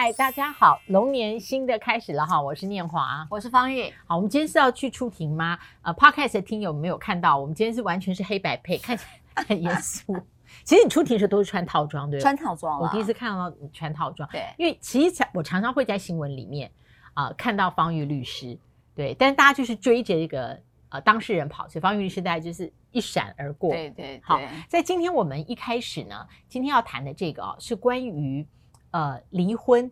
[0.00, 3.92] 嗨，大家好，龙年新的开始了哈，我是念华，我是方玉。
[4.06, 5.58] 好，我们今天是要去出庭吗？
[5.82, 10.16] 呃，Podcast 的听友没有看到，我们今天是完全是黑白配，看起来很严肃。
[10.62, 12.22] 其实你出庭的时候都是穿套装，对吧？
[12.22, 16.70] 穿套装，我第一次看到你穿套装，对，因为其实我常常会在新闻里面
[17.14, 18.56] 啊、呃、看到方玉律师，
[18.94, 20.56] 对，但是大家就是追着一个
[20.90, 23.72] 呃当事人跑，所以方玉律师大概就是一闪而过。
[23.72, 24.20] 对对对。
[24.22, 28.46] 好，在今天我们一开始呢，今天要谈的这个啊是关于
[28.90, 29.90] 呃离婚。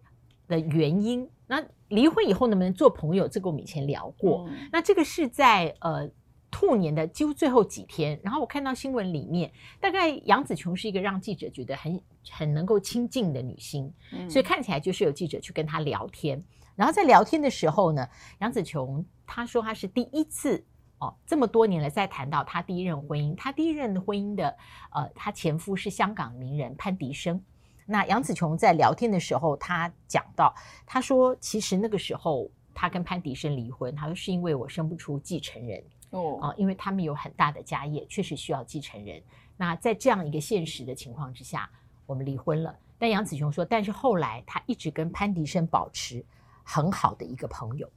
[0.49, 3.27] 的原因，那离婚以后能不能做朋友？
[3.27, 4.46] 这个我们以前聊过。
[4.49, 6.09] 嗯、那这个是在呃
[6.53, 16.40] 兔年的几乎最后几天，然后我看到新闻里面，大概杨紫琼是一个让记者觉得很很能够亲近的女星，嗯、所以看起来就是有记者去跟她聊天。
[16.76, 20.65] 然后在聊天的时候呢，杨紫琼她说她是第一次
[20.99, 24.57] 哦，这么多年来再谈到她第一任婚姻，她第一任婚姻的
[24.93, 27.43] 呃，她前夫是香港名人潘迪生。
[27.86, 30.53] 那杨紫琼在聊天的时候，她讲到，
[30.85, 39.23] 她说其实那个时候她跟潘迪生离婚，她说是因为我生不出继承人哦啊，因为他们有很大的家业，确实需要继承人。
[39.57, 41.70] 那在这样一个现实的情况之下，
[42.07, 42.77] 我们离婚了。
[42.98, 46.25] 但杨紫琼说，但是后来她一直跟潘迪生保持
[46.64, 47.89] 很好的一个朋友，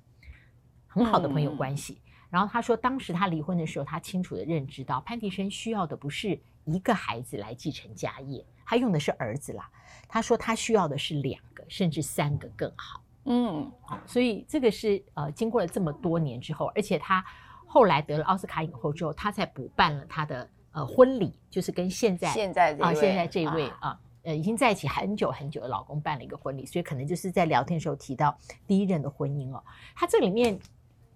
[0.87, 2.01] 很好的朋友关系。
[2.05, 6.39] 嗯、然后她说，当时她离婚的时候，她清楚的认知到潘迪生需要的不是
[6.73, 8.45] 一个孩子来继承家业。
[8.65, 9.67] 他用的是儿子啦，
[10.07, 13.01] 他说他需要的是两个甚至三个更好。
[13.25, 17.23] 嗯，好，所以这个是呃经过了这么多年之后，而且他
[17.65, 29.63] 后来得了奥斯卡影后之后，他才补办了他的呃婚礼，就是跟现在现在啊现在这位啊呃已经在一起很久很久的老公办了一个婚礼，所以可能就是在聊天的时候提到第一任的婚姻哦。
[29.95, 30.59] 他这里面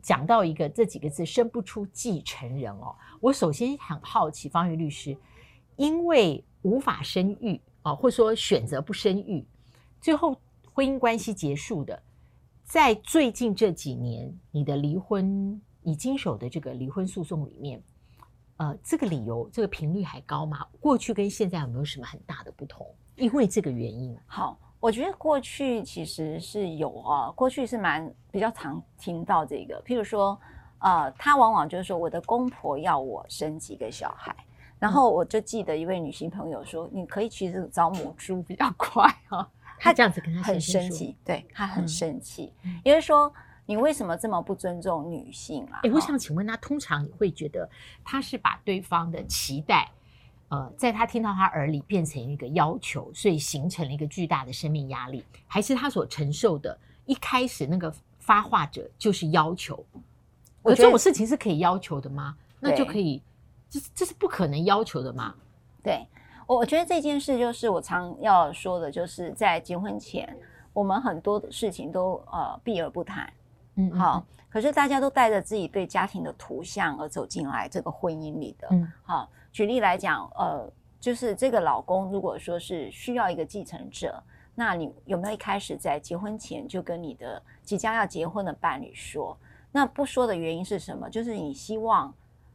[0.01, 5.17] 讲到一个这几个字生不出继承人哦，我首先很好奇方瑜律师，
[5.75, 6.43] 因为。
[6.65, 9.45] 无法生育啊，或者说选择不生育，
[9.99, 10.33] 最后
[10.71, 12.01] 婚姻关系结束的，
[12.63, 17.83] 在最近这几年，你的离婚，你经手的这个离婚诉讼里面，
[18.55, 20.65] 呃，这个理由，这个频率还高吗？
[20.79, 22.87] 过去跟现在有没有什么很大的不同？
[23.17, 24.17] 因为这个原因。
[24.25, 30.39] 好，我觉得过去其实是有啊，过去是蛮比较常听到这个，譬如说，
[30.79, 34.33] 呃，他往往就是说，我的公婆要我生几个小孩。
[34.83, 39.49] 然后我就记得一位女性朋友说：“你可以其实找母猪比较快哈。”
[39.79, 42.51] 她这样子跟他很生气，对她很生气，
[42.83, 43.33] 因为说
[43.65, 45.79] 你为什么这么不尊重女性啊？
[45.83, 47.69] 哎，我想请问他，通常你会觉得
[48.03, 49.89] 他是把对方的期待，
[50.49, 56.77] 呃，在他听到他耳里变成一个要求，所以形成了一个巨大的生命压力，还是他所承受的？
[57.05, 57.89] 一开始那个
[58.19, 59.81] 发话者就是要求，
[60.61, 62.35] 我觉得这种事情是可以要求的吗？
[62.59, 63.21] 那就可以。
[63.73, 65.33] 这这是不可能要求的嘛？
[65.81, 66.05] 对，
[66.45, 70.37] 我我觉得这件事就是我常要说的，就是在结婚前，
[70.73, 73.33] 我们很多的事情都呃避而不谈，
[73.77, 84.21] 嗯，好，可是大家都带着自己对家庭的图像而走进来这个婚姻里的，嗯，好，举例来讲，呃，就是这个老公如果说是需要一个继承者，
[84.53, 89.35] 那你有没有一开始在结婚前就跟你的即将要结婚的伴侣说？
[89.71, 91.09] 那不说的原因是什么？
[91.09, 92.13] 就是你希望。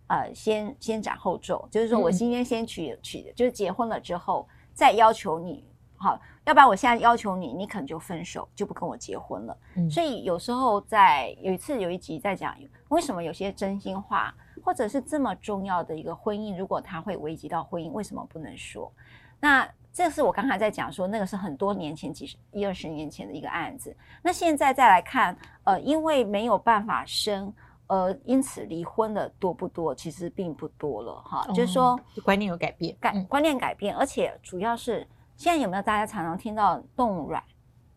[0.09, 5.63] 呃，先先斩后奏，就是说我今天先娶、嗯、娶，就是结婚了之后再要求你，
[5.99, 9.55] 好，要不然我现在要求你，你可能就分手，就不跟我结婚了。
[9.77, 12.57] 嗯、所以有时候在有一次有一集在讲，
[12.89, 18.91] 为什么有些真心话，或者是这么重要的一个婚姻，如果它会危及到婚姻，为什么不能说？
[19.39, 23.95] 那这是我刚才在讲说，那个是很多年前，几十一二十年前的一个案子。
[24.23, 27.53] 那现在再来看，呃，因为没有办法生。
[27.88, 29.94] 呃，因此离婚的多不多？
[29.94, 31.44] 其实并不多了哈。
[31.49, 35.06] 哦、就是说，观念有改变，改观念改变，而且主要是
[35.37, 37.43] 现在有没有大家常常听到冻卵？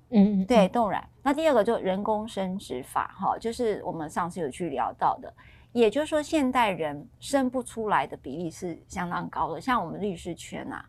[0.09, 1.07] 嗯，对，冻卵。
[1.21, 5.33] 那第二个就人工生殖法哈，就是我们上次有去聊到的，
[5.71, 9.61] 也就是说，现代人生不出来的比例是相当高的。
[9.61, 10.85] 像我们律师圈啊，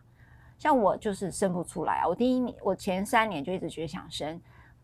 [0.57, 2.07] 像我就是生不出来啊。
[2.07, 4.41] 我第一年，我前三年就一直觉得想生。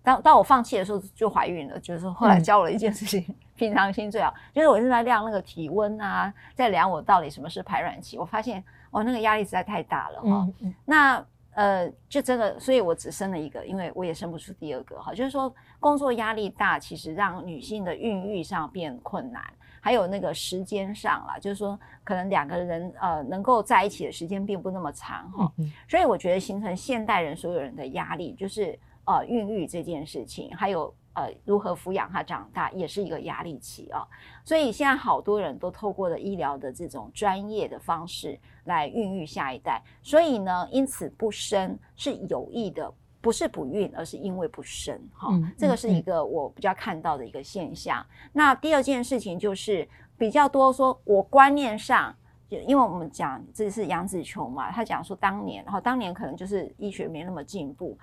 [0.10, 4.34] 当当我放弃的时候就怀孕了，就是后来教我了一件事情，嗯、 平常心最好。
[4.52, 8.18] 就是我一直在量那个体温啊，在量我到底什么是排卵期。
[8.18, 10.28] 我发现哦，那个压力实在太大了哈。
[10.28, 11.24] 嗯嗯、那
[11.54, 15.14] 呃，就真的，所以我只生了一个，因为我也生不出第二个哈。
[15.14, 19.44] 就是说，工作压力大，其实让女性的孕育上变困难，
[19.80, 25.52] 还有那个时间上啦，就是说，可能两个人呃能够在一起的时间并不那么长哈。
[25.88, 28.78] 所以我觉得形成现代人所有人的压力就是。
[29.10, 34.06] 呃，孕育这件事情，还有呃，如何抚养他长大，也是一个压力期啊。
[34.46, 39.82] 所以现在好多人都透过了医疗的这种专业的方式来孕育下一代。
[40.04, 44.96] 所以呢，因此不生是有意的，不是不孕，而是因为不生。
[45.12, 48.00] 哈、嗯，这个是一个我比较看到的一个现象。
[48.02, 49.90] 嗯、那第二件事情就是
[50.20, 52.16] 比较多说，我观念上，
[52.48, 57.98] 因为我们讲这是杨紫琼嘛，他讲说当年，然后当年可能就是医学没那么进步，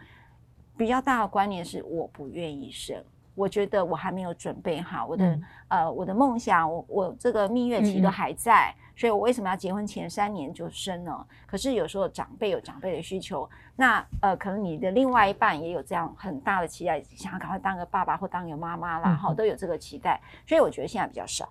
[0.77, 3.03] 比较大的观念是我不愿意生。
[3.35, 11.27] 我觉得我还没有准备好，我的、嗯、呃，我的梦想，我我这个蜜月期都还在，嗯、所以我为什么要结婚前三年就生呢？
[11.47, 13.47] 可是有时候长辈有长辈的需求，
[13.77, 21.47] 那呃，可能你的另外一半也有这样很大的期待，想要赶快当个爸爸或当个妈妈啦，哈、嗯，都有这个期待，所以我觉得现在比较少。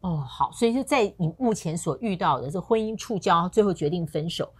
[0.00, 4.50] 哦，好，所以就在你目前所遇到的这婚姻触礁，最后决定分手，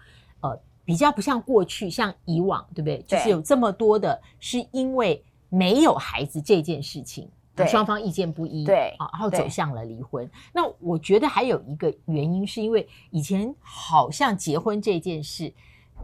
[0.42, 2.98] 呃，比较不像过去，像以往，对不对？
[3.08, 5.24] 对，就是有这么多的，是因为。
[5.52, 7.28] 没有孩子这件事情，
[7.66, 10.30] 双方意见不一，对啊，然后走向了离婚。
[10.52, 15.52] 那我觉得还有一个原因，是因为以前好像结婚这件事，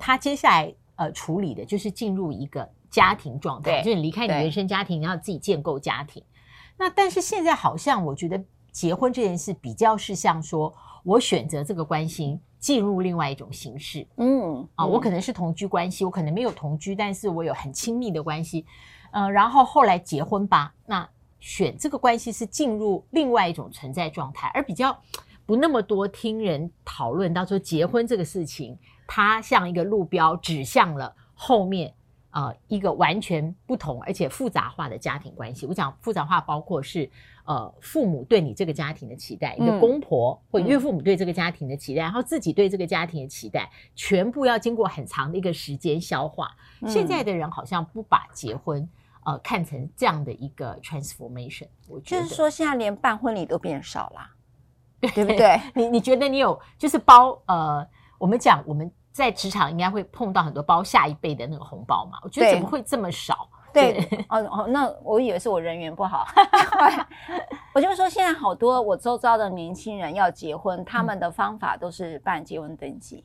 [0.01, 6.21] 他接下来呃处理的就是进入一个家庭状态，就是你离开你原生家庭，然后自己建构家庭。
[6.77, 10.75] 那但是现在好像我觉得结婚这件事比较是像说，
[11.05, 18.67] 我选择这个关系进入另外一种形式，嗯啊，我可能是同居关系，我可能没有同居，但是我有很亲密的关系。
[19.13, 21.09] 呃，然后后来结婚吧，那
[21.39, 25.01] 选这个关系是进入另外一种存在状态，而比较
[25.47, 28.77] 不那么多听人讨论到说结婚这个事情，
[29.07, 31.95] 它像一个路标指向了后面
[32.33, 35.67] 呃一个完全不同而且复杂化的家庭关系。
[35.67, 37.09] 我讲复杂化包括是
[37.47, 46.51] 呃父母对你这个家庭的期待，你的公婆或岳父母对这个家庭的期待，然后自己对这个家庭的期待，全部要经过很长的一个时间消化。
[46.87, 48.87] 现在的人好像不把结婚。
[49.29, 54.21] 呃，看成这样的一个 transformation，我觉得就是说，现在连办婚礼都变少了，
[55.13, 55.61] 对不对？
[55.75, 57.85] 你你觉得你有就是包呃，
[58.19, 62.21] 我们讲我们在职场应该会碰到很多包下一辈的那个红包嘛？
[62.23, 63.49] 我觉得怎么会这么少？
[63.81, 66.27] 对，哦哦，那我以为是我人缘不好。
[67.75, 73.25] 我就是说，现在好多我周遭的年轻人要结婚，他们的方法都是办结婚登记，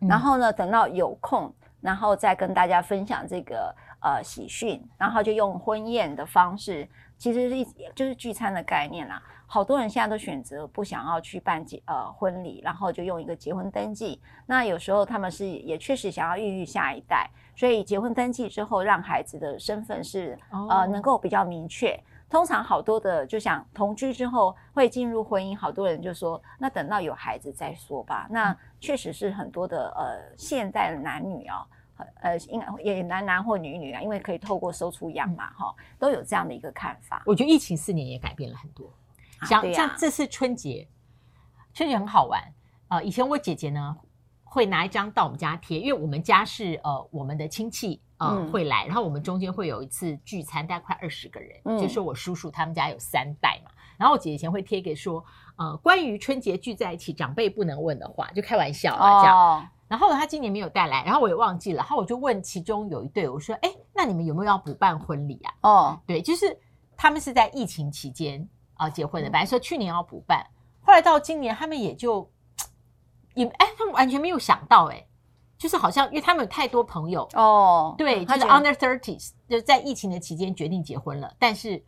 [0.00, 3.74] 嗯、然后呢，等到有空，然后再跟大家分享这个。
[4.00, 9.20] 呃，喜讯，然后就用婚宴的方式，其实是就是聚餐的概念啦。
[9.50, 14.20] 好多人现在都选择不想要去办结呃婚礼，然后就用一个结婚登记。
[14.44, 21.98] 那有时候他们是也确实想要孕育下一代，所以结婚登记之后，让孩子的身份是呃能够比较明确。
[22.28, 28.26] 通常好多的就想同居之后会进入婚姻，好多人就说那等到有孩子再说吧。
[28.28, 31.66] 那确实是很多的呃现代的男女啊。
[32.20, 37.24] 呃，应该也男男或女女啊，因为可以透过收出养嘛，哈、嗯，都有这样的一个看法。
[37.26, 38.88] 我觉得疫情四年也改变了很多。
[39.46, 40.88] 像、像这次春节，
[41.74, 42.42] 春节很好玩。
[42.88, 43.96] 呃，以前我姐姐呢
[44.44, 55.24] 会拿一张到我们家贴，因为我们家是呃我们的亲戚呃、嗯、会来，然后我们中间会有一次聚餐，大概快二十个人，嗯、就是我叔叔他们家有三代嘛，然后我姐姐以前会贴给说，
[55.56, 59.36] 呃，关于春节聚在一起长辈不能问的话，就开玩笑啊这样。
[59.36, 61.78] 哦然后他今年没有带来，然后我也忘记了。
[61.78, 66.54] 然后我就问其中有一对，我说：“哎，那你们有没有要补办婚礼啊？”哦，对，就是
[66.94, 68.46] 他们是在疫情期间
[68.78, 69.28] 啊、呃、结婚的。
[69.28, 70.46] 本来说去年要补办，
[70.80, 72.28] 后来到今年他们也就
[73.34, 75.06] 也哎，他们完全没有想到哎，
[75.58, 81.84] 就是好像因为他们有太多朋友哦，对，就是 under thirties 就在疫情的期间决定结婚了，但是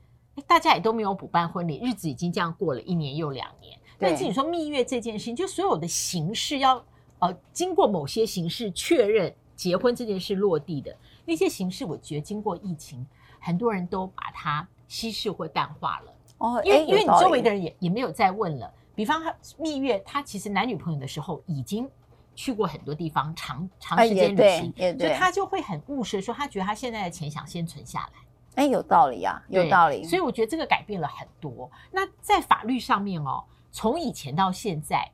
[0.47, 3.79] 大家也都没有补办婚礼，日子已经这样过了一年又两年。
[3.99, 6.85] 但是你说蜜月这件事情，就所有的形式要。
[7.23, 13.07] 呃，经过某些形式确认结婚这件事落地的那些形式，我觉得经过疫情，
[13.39, 16.15] 很多人都把它稀释或淡化了。
[16.41, 18.73] 哦，因为因为你周围的人也也没有再问了。
[18.95, 21.89] 比方他蜜月，他其实男女朋友的时候已经
[22.35, 28.13] 去过很多地方，长长时间旅行，所以他就会很务实，说他觉得他现在的钱想先存下来。
[28.57, 30.03] 哎，有道理啊，有道理。
[30.05, 31.71] 所以我觉得这个改变了很多。
[31.93, 35.11] 那在法律上面哦，从以前到现在，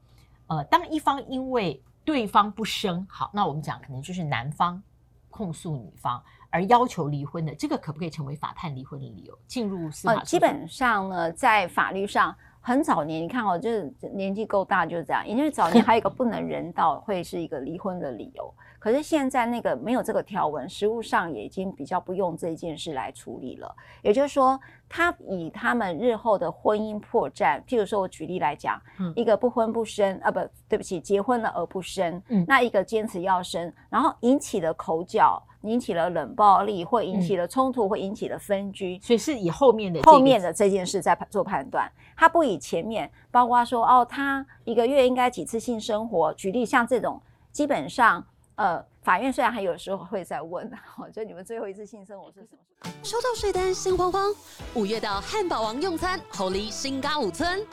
[0.46, 4.82] 呃，当一方因为对方不生好，那我们讲可能就是男方
[5.28, 6.22] 控诉女方
[6.56, 9.38] 而要求离婚的，这个可不可以成为法判离婚的理由？
[9.46, 18.54] 进入司法、呃、基本上呢，在法律上很早年，你看哦，就是年纪够大就是这样，因为早年还有一个不能人道，会是一个离婚的理由。
[18.78, 23.74] 可是现在那个没有这个条文，实务上也已经比较不用这件事来处理了。
[24.02, 48.24] 也就是说，他以他们日后的婚姻破绽，譬如说我举例来讲，嗯、一个不婚不生啊，不对不起，结婚了而不生，嗯、那一个坚持要生，然后引起了口角，引起了冷暴力，或引起了冲突，嗯、或引起了分居，所以是以后面的后面的这件事在做判断，他不以前面，包括说哦，他一个月应该几次性生活，举例像这种，基本上。
[48.56, 52.90] 呃，法院虽然还有时候会再问，哈， 就你们最后一次性生活是什么时候？
[53.02, 54.34] 收到税单心慌慌，
[54.74, 57.64] 五月到汉堡王用餐，Holy 新嘎五村，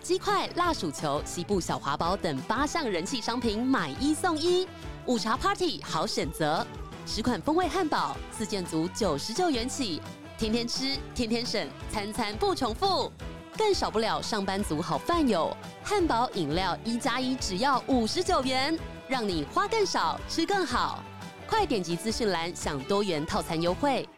[0.00, 4.66] 鸡块、辣薯球、西部小华堡等八项人气商品买一送一，
[5.06, 6.66] 午茶 Party 好选择，
[7.06, 10.02] 十款风味汉堡，四件组九十九元起，
[10.36, 13.12] 天天吃，天天省，餐餐不重复，
[13.56, 18.76] 更少不了上班族好饭友，汉堡饮料一加一只要五十九元。
[19.12, 21.04] 让你花更少，吃更好，
[21.46, 24.08] 快点击资讯栏享多元套餐优惠。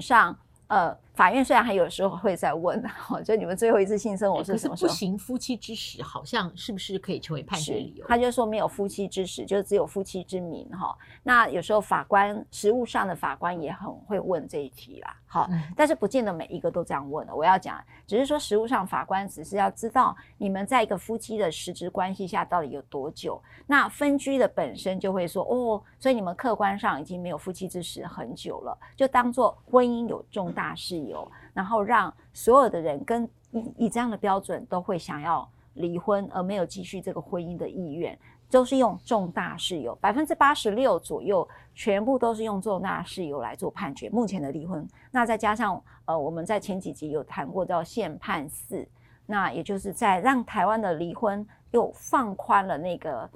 [0.00, 0.96] 上，呃。
[1.18, 4.88] 法院虽然还有时候会再问，哈， 就你们最后一次性生活是什么时候？
[4.88, 8.06] 不行夫妻之实，好像是不是可以成为判决理由？
[8.06, 10.96] 他就说没有夫妻之实，就只有夫妻之名，哈。
[11.24, 17.34] 那有时候法官实务上的法官也很会问这一题啦，好，嗯、但是不见得每一个都这样问的。
[17.34, 23.42] 我要讲，只是说实务上法官只是要知道你们在一个夫妻的实质关系下到底有多久。
[23.66, 31.07] 那分居的本身就会说，哦，所以你们客观上已经没有夫妻之实很久了，就当做婚姻有重大事。
[31.08, 38.18] 有，然后让所有的人跟以以这样的标准都会想要离婚，而没有继续这个婚姻的意愿，
[38.50, 44.10] 都是用重大事由，百分之八十六左右，全部都是用重大事由来做判决。
[44.10, 48.86] 目前的离婚，那再加上呃，我们在前几集有谈过叫限判四，
[49.26, 53.28] 那也就是在让台湾的离婚又放宽了那个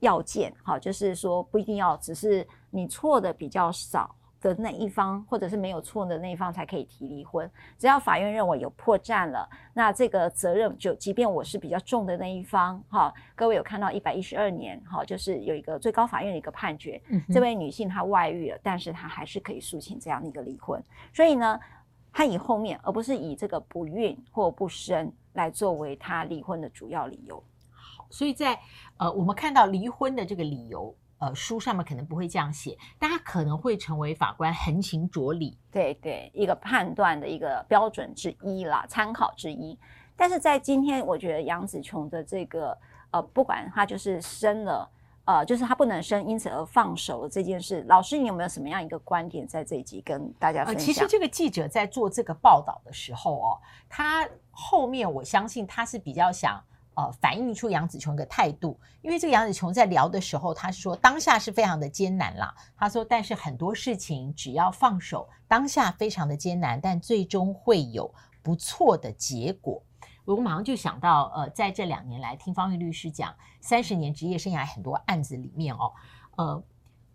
[0.00, 4.14] 要件，好，就是说不一定要只是你错的比较少。
[4.46, 7.50] 的那一方，或者是没有错的那一方才可以提离婚。
[7.76, 20.82] 只要法院认为有破绽了，那这个责任就，即便我是比较重的那一方，哈，各位有看到一百一十二年，哈，就是有一个最高法院的一个判决，嗯、这位女性她外遇了，但是她还是可以诉请这样的一个离婚。
[21.12, 21.58] 所以呢，
[22.12, 27.42] 她以后面，而不是以这个不孕或不生来作为她离婚的主要理由。
[27.72, 28.58] 好，所以在
[28.98, 30.94] 呃，我们看到离婚的这个理由。
[31.18, 39.78] 呃，书上面可能不会这样写，但它可能会成为法官衡情着理，对对，一个判断的一个标准之一啦，参考之一。
[40.14, 42.76] 但是在今天，我觉得杨紫琼的这个
[43.12, 44.90] 呃，不管他就是生了，
[45.24, 50.80] 呃，就是他不能生，因此而放手了这件事，老师你有没有什么样一个观点在这一集跟大家分享？
[50.80, 53.58] 呃，其实这个记者在做这个报道的时候哦，
[53.88, 56.62] 他后面我相信他是比较想。
[56.96, 62.54] 呃，反映出杨紫琼的态度，因为这个杨紫琼在聊的时候，他说当下是非常的艰难啦。
[62.74, 68.10] 他说，但是很多事情只要放手，当下非常的艰难，但最终会有
[68.42, 69.82] 不错的结果。
[70.24, 75.92] 我马上就想到，呃，在这两年来听方玉律师讲三十年职业生涯很多案子里面哦，
[76.36, 76.62] 呃，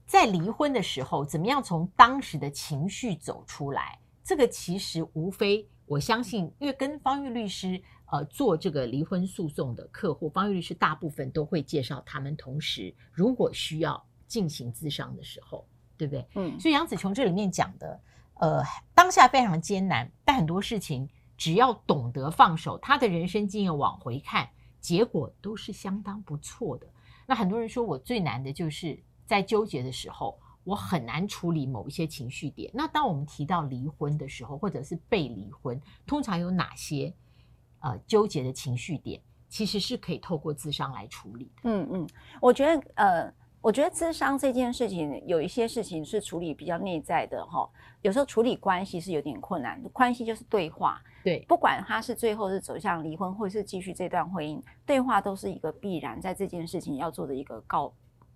[0.05, 3.97] 在离婚的时候，怎么样从当时的情绪走出来？
[4.23, 7.81] 这个其实无非我相信，因为跟方玉律师。
[8.11, 12.35] 呃，做这个离婚诉讼的客户，方玉律师大部分都会介绍他们。
[12.35, 15.65] 同时，如果需要进行咨商的时候，
[15.95, 16.27] 对不对？
[16.35, 16.59] 嗯。
[16.59, 18.01] 所以杨子琼这里面讲的，
[18.33, 18.61] 呃，
[18.93, 24.49] 当下非常艰难，但很多事情只要懂得放手，他的人生经验往回看，
[24.81, 26.87] 结果都是相当不错的。
[27.25, 32.69] 那很多人说我最难的就是在纠结的时候，我很难处理某一些情绪点。
[32.73, 37.13] 那当我们提到离婚的时候，或者是被离婚，通常有哪些？
[37.81, 41.61] 呃，纠结的情绪点其实是可以透过智商来处理的。
[41.63, 42.07] 嗯嗯，
[42.39, 47.69] 我觉得呃，我觉得智商这件事情有一些事情是处理比较内在的哈。
[48.01, 51.01] 有时候处理关系是有点困难，关系就是对话。
[51.23, 57.93] 对，不管他是最后是走向离婚，或者是继续这段婚姻，对话都是一个必然在这件事情要做的一个告。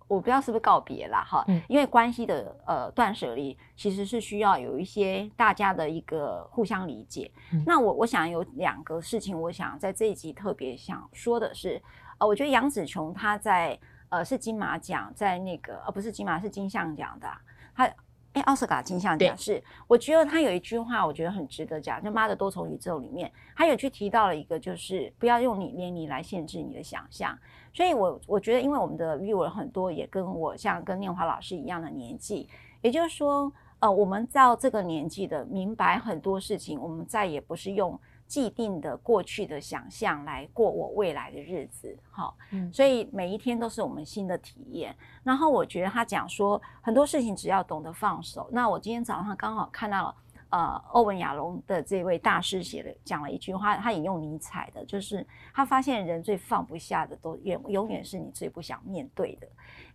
[0.08, 7.30] 我不知道是不是告别啦，哈，嗯，因为关系的呃断舍离其实是需要有一些大家的一个互相理解。
[7.52, 11.82] 嗯，那我我想有两个事情，我想在这一集特别想说的是，
[12.18, 17.28] 呃，我觉得杨紫琼她在呃是金马奖，在那个呃不是金马是金像奖的，
[17.74, 17.90] 她。
[18.36, 22.02] 哎，奥斯卡金像奖是，我觉得他有一句话，我觉得很值得讲。
[22.04, 27.36] 就《妈的多重宇宙》里面，他有去提到了一个，就是不要用你年龄来限制你的想象。
[27.72, 32.46] 所以我我觉得，因为我们的 viewer 很多也跟我像跟念华老师一样的年纪，
[32.82, 37.98] 也就是说，呃，我们到这个年纪的明白很多事情，我们再也不是用。
[38.26, 44.94] 既定的过去的想象来过我未来的日子，好，嗯，所以每一天都是我们新的体验。
[45.22, 48.48] 然后我觉得他讲说很多事情只要懂得放手。
[48.50, 50.12] 那我今天早上刚好看到
[50.50, 59.46] 呃欧文亚龙的这位大师写的讲了一句话，他引用尼采的，就是他发现人最放不下的都永永远是你最不想面对的。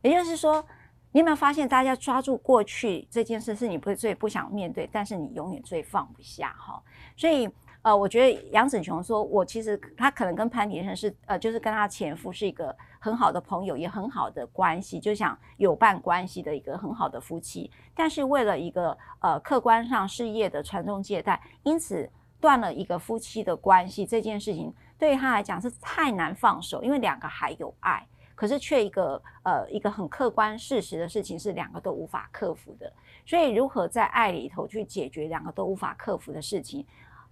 [0.02, 0.66] 也就是说，
[1.12, 6.82] 你有没有发现大家抓住过去这件事是你不最不想面对，但是你永远最放不下哈，
[7.18, 7.50] 所以。
[7.84, 17.72] 呃，我觉得杨紫琼说，我其实她可能跟潘迪生是，呃，就是跟她前夫是一个很好的朋友，也很好的关系，就想有伴关系的一个很好的夫妻。
[17.96, 22.08] 但是为了一个呃客观上事业的传宗接代，因此
[22.40, 28.08] 断了一个夫妻的关系，这件事情对于他来讲是太难放手，因为两个还有爱。
[28.34, 32.92] 可是却一个呃一个很客观事实的事情是两个都无法克服的，
[33.24, 36.84] 所以如何在爱里头去解决两个都无法克服的事情，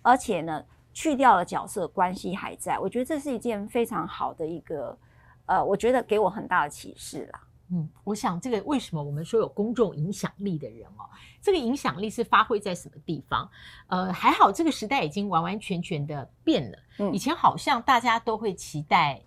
[0.02, 0.64] 而且呢
[0.94, 4.98] 去掉了角色关系还在，我觉得这是一件非常好的一个
[5.46, 7.42] 呃，我觉得给我很大的启示啦。
[7.72, 11.06] 嗯，我想这个为什么我们说有公众影响力的人哦，
[11.42, 13.50] 这个影响力是发挥在什么地方？
[13.88, 19.22] 呃，还好这个时代已经完完全全的变了，嗯，以前好像大家都会期待。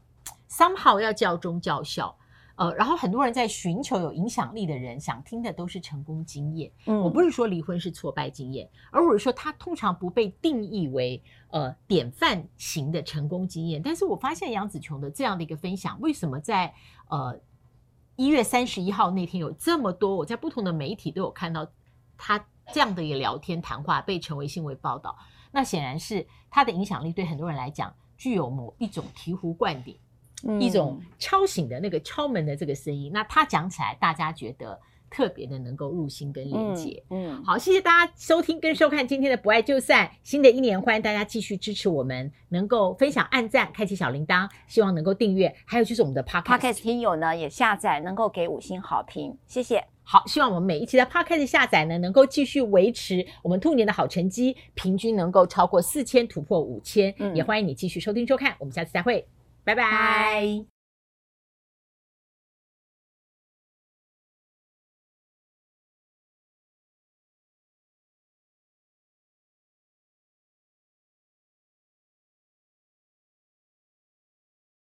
[0.48, 2.14] somehow 要教中教孝，
[2.62, 6.70] 呃，然后很多人在寻求有影响力的人，想听的都是成功经验。
[6.86, 13.82] 嗯，我不是说离婚是挫败经验，而我是说他通常不被定义为呃典范型的成功经验。
[13.82, 16.72] 但是我发现杨子琼的这样的一个分享，为什么在
[17.08, 17.36] 呃
[18.14, 20.14] 一月三十一号那天有这么多？
[20.14, 21.66] 我在不同的媒体都有看到
[22.16, 25.16] 他这样的一个聊天谈话被成为新闻报道。
[25.50, 29.98] 那显然是他的影响力对很多人来讲具有某一种醍醐灌顶。
[30.60, 34.78] 一种敲醒的那个敲门的这个声音，嗯、那他讲起来，大家觉得
[35.10, 37.02] 特别的能够入心跟连接。
[37.10, 49.84] 嗯，嗯好，谢谢大家收听跟收看今天的《不爱就散》，新的一年欢迎大家继续支持我们，能够分享、按赞、开启小铃铛，希望能够订阅，还有就是我们的 Podcast, Podcast 听友呢也下载，能够给五星好评，谢谢。
[50.04, 57.14] 好，希望我们每一期的 Podcast 下载呢，能够继续维持我们兔年的好成绩，平均能够超过四千，突破五千。
[57.18, 59.24] 嗯，也欢迎你继续收听收看，我们下次再会。
[59.64, 60.71] 拜拜。